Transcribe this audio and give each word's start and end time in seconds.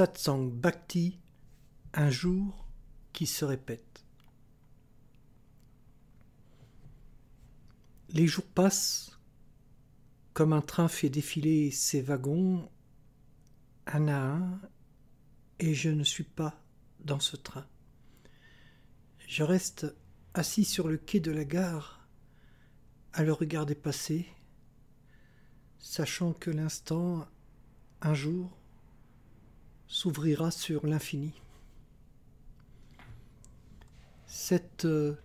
Satsang 0.00 0.48
Bhakti, 0.48 1.18
un 1.92 2.08
jour 2.08 2.66
qui 3.12 3.26
se 3.26 3.44
répète. 3.44 4.02
Les 8.08 8.26
jours 8.26 8.46
passent 8.46 9.20
comme 10.32 10.54
un 10.54 10.62
train 10.62 10.88
fait 10.88 11.10
défiler 11.10 11.70
ses 11.70 12.00
wagons 12.00 12.70
un 13.88 14.08
à 14.08 14.16
un 14.16 14.60
et 15.58 15.74
je 15.74 15.90
ne 15.90 16.02
suis 16.02 16.24
pas 16.24 16.58
dans 17.00 17.20
ce 17.20 17.36
train. 17.36 17.66
Je 19.28 19.42
reste 19.42 19.94
assis 20.32 20.64
sur 20.64 20.88
le 20.88 20.96
quai 20.96 21.20
de 21.20 21.30
la 21.30 21.44
gare 21.44 22.08
à 23.12 23.22
le 23.22 23.34
regarder 23.34 23.74
passer, 23.74 24.26
sachant 25.78 26.32
que 26.32 26.50
l'instant, 26.50 27.28
un 28.00 28.14
jour, 28.14 28.59
s'ouvrira 29.90 30.52
sur 30.52 30.86
l'infini. 30.86 31.32
Cette 34.24 34.84
euh, 34.84 35.16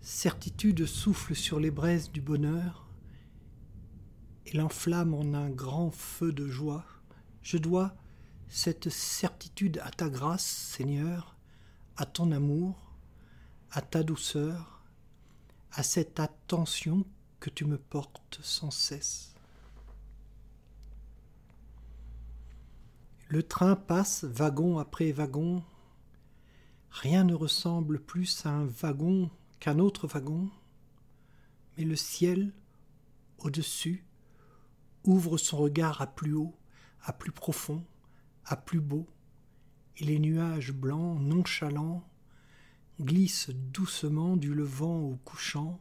certitude 0.00 0.86
souffle 0.86 1.36
sur 1.36 1.60
les 1.60 1.70
braises 1.70 2.10
du 2.10 2.22
bonheur 2.22 2.88
et 4.46 4.56
l'enflamme 4.56 5.12
en 5.12 5.34
un 5.34 5.50
grand 5.50 5.90
feu 5.90 6.32
de 6.32 6.48
joie. 6.48 6.86
Je 7.42 7.58
dois 7.58 7.94
cette 8.48 8.88
certitude 8.88 9.78
à 9.84 9.90
ta 9.90 10.08
grâce, 10.08 10.46
Seigneur, 10.46 11.36
à 11.98 12.06
ton 12.06 12.32
amour, 12.32 12.94
à 13.72 13.82
ta 13.82 14.02
douceur, 14.02 14.82
à 15.70 15.82
cette 15.82 16.18
attention 16.18 17.04
que 17.40 17.50
tu 17.50 17.66
me 17.66 17.76
portes 17.76 18.38
sans 18.42 18.70
cesse. 18.70 19.33
Le 23.34 23.42
train 23.42 23.74
passe 23.74 24.22
wagon 24.22 24.78
après 24.78 25.10
wagon. 25.10 25.64
Rien 26.90 27.24
ne 27.24 27.34
ressemble 27.34 28.00
plus 28.00 28.46
à 28.46 28.50
un 28.50 28.64
wagon 28.64 29.28
qu'un 29.58 29.80
autre 29.80 30.06
wagon, 30.06 30.48
mais 31.76 31.82
le 31.82 31.96
ciel, 31.96 32.52
au-dessus, 33.38 34.04
ouvre 35.02 35.36
son 35.36 35.56
regard 35.56 36.00
à 36.00 36.06
plus 36.06 36.32
haut, 36.32 36.54
à 37.02 37.12
plus 37.12 37.32
profond, 37.32 37.84
à 38.44 38.56
plus 38.56 38.78
beau, 38.78 39.04
et 39.96 40.04
les 40.04 40.20
nuages 40.20 40.70
blancs, 40.70 41.20
nonchalants, 41.20 42.08
glissent 43.00 43.50
doucement 43.50 44.36
du 44.36 44.54
levant 44.54 45.00
au 45.00 45.16
couchant, 45.24 45.80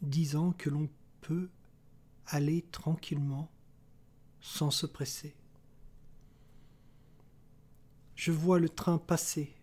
disant 0.00 0.52
que 0.52 0.70
l'on 0.70 0.88
peut 1.20 1.50
aller 2.26 2.62
tranquillement 2.72 3.50
sans 4.40 4.70
se 4.70 4.86
presser. 4.86 5.36
Je 8.26 8.32
vois 8.32 8.58
le 8.58 8.68
train 8.68 8.98
passer, 8.98 9.54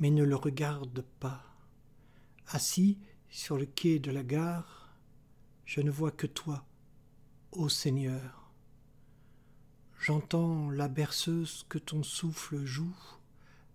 mais 0.00 0.10
ne 0.10 0.22
le 0.22 0.36
regarde 0.36 1.00
pas. 1.18 1.42
Assis 2.48 2.98
sur 3.30 3.56
le 3.56 3.64
quai 3.64 3.98
de 3.98 4.10
la 4.10 4.22
gare, 4.22 4.94
je 5.64 5.80
ne 5.80 5.90
vois 5.90 6.10
que 6.10 6.26
toi, 6.26 6.66
ô 7.52 7.70
Seigneur. 7.70 8.52
J'entends 9.98 10.68
la 10.68 10.88
berceuse 10.88 11.64
que 11.70 11.78
ton 11.78 12.02
souffle 12.02 12.66
joue 12.66 12.94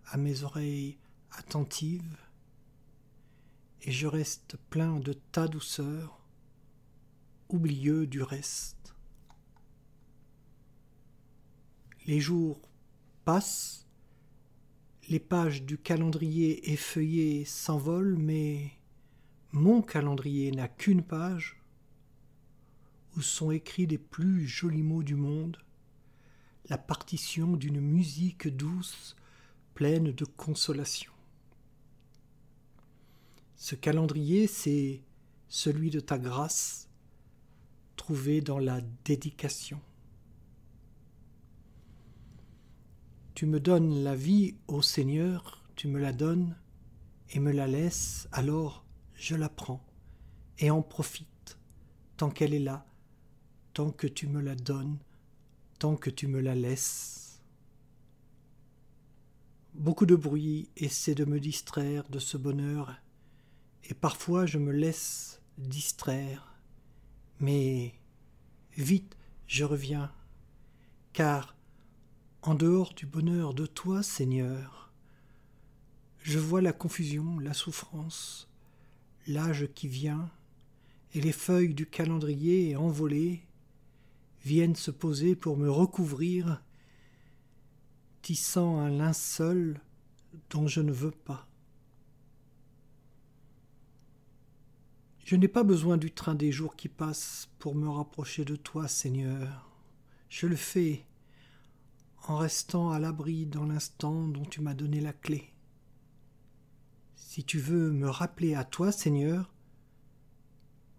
à 0.06 0.18
mes 0.18 0.44
oreilles 0.44 1.00
attentives, 1.31 2.19
et 3.81 3.91
je 3.91 4.06
reste 4.06 4.56
plein 4.69 5.00
de 5.00 5.13
ta 5.13 5.47
douceur, 5.47 6.19
oublieux 7.50 8.06
du 8.06 8.22
reste. 8.22 8.94
Les 12.06 12.19
jours 12.19 12.62
passent, 13.25 13.88
les 15.11 15.19
pages 15.19 15.63
du 15.63 15.77
calendrier 15.77 16.72
effeuillé 16.72 17.44
s'envolent, 17.44 18.17
mais 18.17 18.72
mon 19.51 19.81
calendrier 19.81 20.51
n'a 20.51 20.69
qu'une 20.69 21.03
page 21.03 21.57
où 23.17 23.21
sont 23.21 23.51
écrits 23.51 23.88
les 23.88 23.97
plus 23.97 24.47
jolis 24.47 24.83
mots 24.83 25.03
du 25.03 25.16
monde, 25.16 25.57
la 26.69 26.77
partition 26.77 27.57
d'une 27.57 27.81
musique 27.81 28.47
douce 28.47 29.17
pleine 29.73 30.13
de 30.13 30.23
consolation. 30.23 31.11
Ce 33.57 33.75
calendrier, 33.75 34.47
c'est 34.47 35.01
celui 35.50 35.89
de 35.89 36.00
ta 36.00 36.19
grâce, 36.19 36.88
trouvé 37.97 38.39
dans 38.39 38.59
la 38.59 38.79
dédication. 39.03 39.81
Me 43.46 43.59
donnes 43.59 44.03
la 44.03 44.16
vie, 44.16 44.56
ô 44.68 44.84
Seigneur, 44.84 45.63
tu 45.75 45.88
me 45.88 46.00
la 46.00 46.13
donnes 46.13 46.56
et 47.31 47.40
me 47.40 47.52
la 47.52 47.66
laisses, 47.66 48.28
alors 48.31 48.85
je 49.16 49.35
la 49.35 49.50
prends 49.50 49.84
et 50.59 50.69
en 50.69 50.84
profite, 50.84 51.57
tant 52.18 52.30
qu'elle 52.30 52.53
est 52.53 52.59
là, 52.59 52.85
tant 53.74 53.90
que 53.90 54.06
tu 54.06 54.28
me 54.28 54.41
la 54.41 54.53
donnes, 54.53 55.00
tant 55.80 55.96
que 55.96 56.12
tu 56.12 56.28
me 56.28 56.40
la 56.40 56.53
laisses. 56.53 57.41
Beaucoup 59.74 60.06
de 60.06 60.16
bruit 60.16 60.69
essaie 60.78 61.16
de 61.16 61.25
me 61.25 61.40
distraire 61.40 62.07
de 62.09 62.19
ce 62.19 62.38
bonheur, 62.38 62.96
et 63.85 63.96
parfois 63.96 64.46
je 64.46 64.59
me 64.59 64.72
laisse 64.72 65.41
distraire, 65.57 66.59
mais 67.40 67.96
vite 68.78 69.18
je 69.47 69.63
reviens, 69.63 70.12
car 71.12 71.56
en 72.41 72.56
dehors 72.56 72.94
du 72.94 73.06
bonheur 73.06 73.53
de 73.53 73.66
toi, 73.66 74.02
Seigneur. 74.02 74.91
Je 76.24 76.40
vois 76.40 76.62
la 76.62 76.74
confusion, 76.74 77.40
la 77.40 77.53
souffrance, 77.53 78.50
l'âge 79.28 79.69
qui 79.75 79.88
vient, 79.88 80.29
et 81.13 81.22
les 81.22 81.31
feuilles 81.31 81.74
du 81.74 81.85
calendrier 81.85 82.75
envolées 82.75 83.46
viennent 84.44 84.75
se 84.75 84.91
poser 84.91 85.35
pour 85.35 85.57
me 85.57 85.69
recouvrir, 85.69 86.63
tissant 88.22 88.80
un 88.80 88.90
linceul 88.90 89.80
dont 90.50 90.68
je 90.68 90.81
ne 90.81 90.91
veux 90.91 91.12
pas. 91.12 91.47
Je 95.25 95.35
n'ai 95.35 95.47
pas 95.47 95.63
besoin 95.63 95.97
du 95.97 96.12
train 96.12 96.35
des 96.35 96.51
jours 96.51 96.75
qui 96.75 96.90
passent 96.90 97.50
pour 97.59 97.75
me 97.75 97.88
rapprocher 97.88 98.46
de 98.46 98.56
toi, 98.56 98.88
Seigneur. 98.88 99.69
Je 100.30 100.47
le 100.47 100.56
fais 100.56 101.06
en 102.27 102.37
restant 102.37 102.91
à 102.91 102.99
l'abri 102.99 103.45
dans 103.45 103.65
l'instant 103.65 104.27
dont 104.27 104.45
tu 104.45 104.61
m'as 104.61 104.73
donné 104.73 105.01
la 105.01 105.13
clé. 105.13 105.51
Si 107.15 107.43
tu 107.43 107.59
veux 107.59 107.91
me 107.91 108.09
rappeler 108.09 108.55
à 108.55 108.63
toi, 108.63 108.91
Seigneur, 108.91 109.53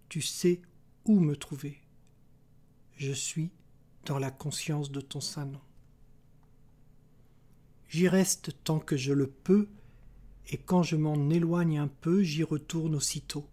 tu 0.09 0.21
sais 0.21 0.63
où 1.05 1.21
me 1.21 1.37
trouver. 1.37 1.81
Je 2.97 3.13
suis 3.13 3.51
dans 4.05 4.19
la 4.19 4.31
conscience 4.31 4.91
de 4.91 5.01
ton 5.01 5.21
saint 5.21 5.47
nom. 5.47 5.61
J'y 7.89 8.09
reste 8.09 8.57
tant 8.65 8.79
que 8.79 8.97
je 8.97 9.13
le 9.13 9.27
peux, 9.27 9.69
et 10.51 10.57
quand 10.57 10.83
je 10.83 10.97
m'en 10.97 11.31
éloigne 11.31 11.79
un 11.79 11.89
peu, 11.89 12.23
j'y 12.23 12.43
retourne 12.43 12.95
aussitôt. 12.95 13.47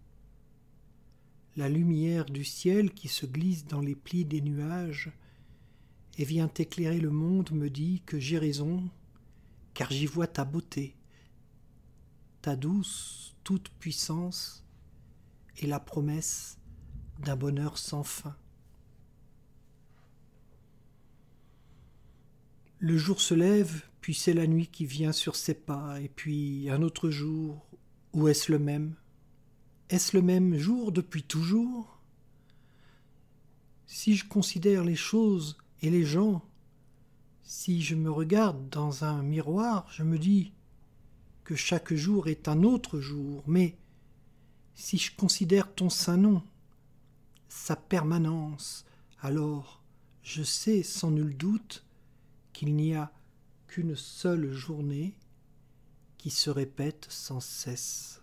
La 1.56 1.68
lumière 1.68 2.24
du 2.24 2.44
ciel 2.44 2.92
qui 2.92 3.08
se 3.08 3.26
glisse 3.26 3.66
dans 3.66 3.80
les 3.80 3.94
plis 3.94 4.24
des 4.24 4.40
nuages 4.40 5.12
et 6.18 6.24
vient 6.24 6.50
éclairer 6.56 7.00
le 7.00 7.10
monde 7.10 7.50
me 7.52 7.70
dit 7.70 8.02
que 8.06 8.18
j'ai 8.18 8.38
raison, 8.38 8.90
car 9.74 9.90
j'y 9.90 10.06
vois 10.06 10.26
ta 10.26 10.44
beauté, 10.44 10.96
ta 12.42 12.56
douce 12.56 13.36
toute 13.44 13.68
puissance 13.78 14.64
et 15.58 15.66
la 15.66 15.80
promesse 15.80 16.58
d'un 17.20 17.36
bonheur 17.36 17.78
sans 17.78 18.02
fin. 18.02 18.36
Le 22.78 22.96
jour 22.96 23.20
se 23.20 23.34
lève, 23.34 23.82
puis 24.00 24.14
c'est 24.14 24.32
la 24.32 24.46
nuit 24.46 24.66
qui 24.66 24.86
vient 24.86 25.12
sur 25.12 25.36
ses 25.36 25.54
pas, 25.54 26.00
et 26.00 26.08
puis 26.08 26.70
un 26.70 26.80
autre 26.80 27.10
jour, 27.10 27.66
ou 28.14 28.28
est-ce 28.28 28.50
le 28.50 28.58
même? 28.58 28.94
Est-ce 29.90 30.16
le 30.16 30.22
même 30.22 30.56
jour 30.56 30.92
depuis 30.92 31.22
toujours? 31.22 32.00
Si 33.86 34.16
je 34.16 34.26
considère 34.26 34.84
les 34.84 34.96
choses 34.96 35.58
et 35.82 35.90
les 35.90 36.04
gens, 36.04 36.42
si 37.42 37.82
je 37.82 37.94
me 37.94 38.10
regarde 38.10 38.68
dans 38.68 39.04
un 39.04 39.22
miroir, 39.22 39.86
je 39.90 40.02
me 40.02 40.18
dis 40.18 40.52
que 41.44 41.54
chaque 41.56 41.94
jour 41.94 42.28
est 42.28 42.48
un 42.48 42.62
autre 42.62 43.00
jour, 43.00 43.42
mais 43.46 43.76
si 44.74 44.98
je 44.98 45.14
considère 45.16 45.74
ton 45.74 45.90
saint 45.90 46.16
nom, 46.16 46.42
sa 47.48 47.76
permanence, 47.76 48.84
alors 49.20 49.82
je 50.22 50.42
sais 50.42 50.82
sans 50.82 51.10
nul 51.10 51.36
doute 51.36 51.84
qu'il 52.52 52.74
n'y 52.76 52.94
a 52.94 53.10
qu'une 53.66 53.96
seule 53.96 54.52
journée 54.52 55.14
qui 56.18 56.30
se 56.30 56.50
répète 56.50 57.06
sans 57.08 57.40
cesse. 57.40 58.19